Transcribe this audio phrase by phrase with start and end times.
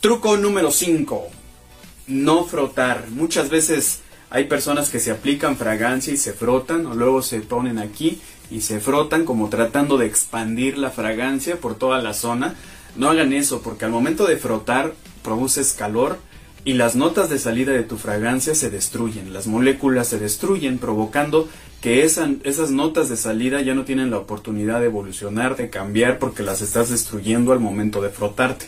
[0.00, 1.26] Truco número 5.
[2.06, 3.10] No frotar.
[3.10, 3.98] Muchas veces
[4.30, 8.60] hay personas que se aplican fragancia y se frotan o luego se ponen aquí y
[8.60, 12.54] se frotan como tratando de expandir la fragancia por toda la zona.
[12.94, 16.18] No hagan eso porque al momento de frotar produces calor
[16.64, 21.48] y las notas de salida de tu fragancia se destruyen, las moléculas se destruyen provocando
[21.80, 26.44] que esas notas de salida ya no tienen la oportunidad de evolucionar, de cambiar porque
[26.44, 28.66] las estás destruyendo al momento de frotarte.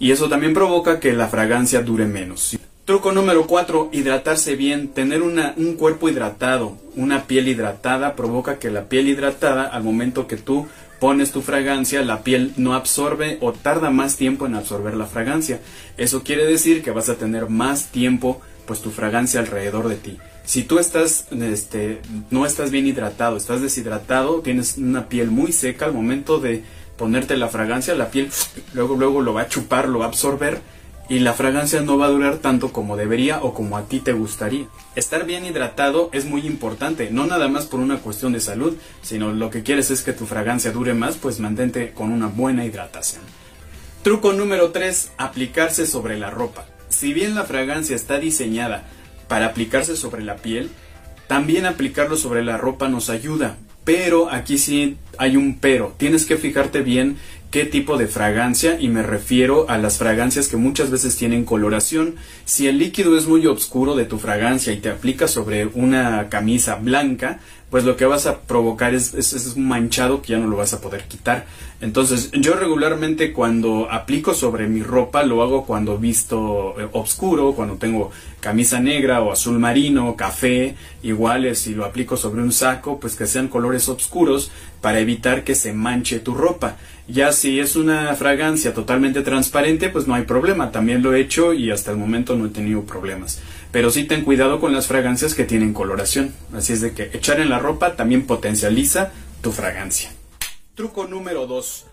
[0.00, 2.58] Y eso también provoca que la fragancia dure menos.
[2.86, 4.88] Truco número 4, hidratarse bien.
[4.88, 10.38] Tener un cuerpo hidratado, una piel hidratada, provoca que la piel hidratada, al momento que
[10.38, 10.66] tú
[10.98, 15.60] pones tu fragancia, la piel no absorbe o tarda más tiempo en absorber la fragancia.
[15.98, 20.18] Eso quiere decir que vas a tener más tiempo, pues tu fragancia alrededor de ti.
[20.44, 25.84] Si tú estás, este, no estás bien hidratado, estás deshidratado, tienes una piel muy seca,
[25.84, 26.64] al momento de
[27.00, 28.30] ponerte la fragancia, la piel
[28.74, 30.60] luego, luego lo va a chupar, lo va a absorber
[31.08, 34.12] y la fragancia no va a durar tanto como debería o como a ti te
[34.12, 34.66] gustaría.
[34.96, 39.32] Estar bien hidratado es muy importante, no nada más por una cuestión de salud, sino
[39.32, 43.22] lo que quieres es que tu fragancia dure más, pues mantente con una buena hidratación.
[44.02, 46.66] Truco número 3, aplicarse sobre la ropa.
[46.90, 48.84] Si bien la fragancia está diseñada
[49.26, 50.70] para aplicarse sobre la piel,
[51.28, 55.94] también aplicarlo sobre la ropa nos ayuda, pero aquí sí hay un pero.
[55.96, 57.16] Tienes que fijarte bien
[57.50, 62.14] qué tipo de fragancia y me refiero a las fragancias que muchas veces tienen coloración.
[62.44, 66.76] Si el líquido es muy oscuro de tu fragancia y te aplica sobre una camisa
[66.76, 70.56] blanca, pues lo que vas a provocar es, es, un manchado que ya no lo
[70.56, 71.46] vas a poder quitar.
[71.80, 77.76] Entonces yo regularmente cuando aplico sobre mi ropa lo hago cuando visto eh, oscuro, cuando
[77.76, 78.10] tengo
[78.40, 83.26] camisa negra o azul marino, café, igual si lo aplico sobre un saco, pues que
[83.26, 86.76] sean colores oscuros para evitar que se manche tu ropa.
[87.06, 91.52] Ya si es una fragancia totalmente transparente, pues no hay problema, también lo he hecho
[91.52, 93.40] y hasta el momento no he tenido problemas.
[93.72, 96.34] Pero sí ten cuidado con las fragancias que tienen coloración.
[96.52, 100.10] Así es de que echar en la ropa también potencializa tu fragancia.
[100.74, 101.86] Truco número 2.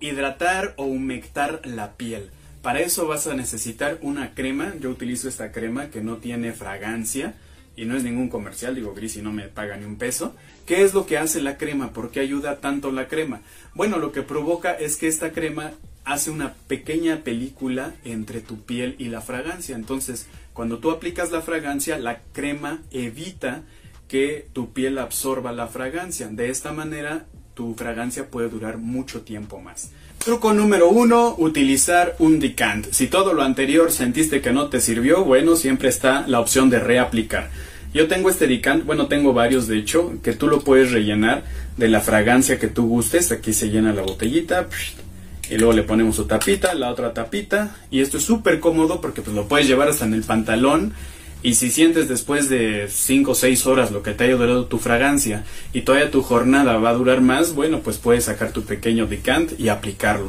[0.00, 2.30] Hidratar o humectar la piel.
[2.62, 4.74] Para eso vas a necesitar una crema.
[4.80, 7.34] Yo utilizo esta crema que no tiene fragancia
[7.76, 10.34] y no es ningún comercial, digo gris y no me paga ni un peso.
[10.64, 11.92] ¿Qué es lo que hace la crema?
[11.92, 13.42] ¿Por qué ayuda tanto la crema?
[13.74, 15.72] Bueno, lo que provoca es que esta crema
[16.06, 19.74] hace una pequeña película entre tu piel y la fragancia.
[19.76, 23.62] Entonces, cuando tú aplicas la fragancia, la crema evita
[24.08, 26.28] que tu piel absorba la fragancia.
[26.28, 29.90] De esta manera, tu fragancia puede durar mucho tiempo más.
[30.24, 32.86] Truco número uno, utilizar un decant.
[32.92, 36.78] Si todo lo anterior sentiste que no te sirvió, bueno, siempre está la opción de
[36.78, 37.50] reaplicar.
[37.92, 41.44] Yo tengo este decant, bueno, tengo varios de hecho, que tú lo puedes rellenar
[41.76, 43.32] de la fragancia que tú gustes.
[43.32, 44.68] Aquí se llena la botellita
[45.50, 49.22] y luego le ponemos su tapita, la otra tapita y esto es súper cómodo porque
[49.22, 50.94] pues lo puedes llevar hasta en el pantalón
[51.42, 54.78] y si sientes después de 5 o 6 horas lo que te haya durado tu
[54.78, 59.06] fragancia y todavía tu jornada va a durar más, bueno, pues puedes sacar tu pequeño
[59.06, 60.28] decant y aplicarlo.